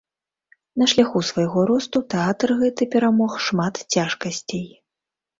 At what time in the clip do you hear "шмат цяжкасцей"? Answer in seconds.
3.49-4.65